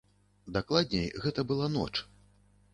Дакладней, 0.55 1.07
гэта 1.27 1.47
была 1.53 1.71
ноч. 1.77 1.89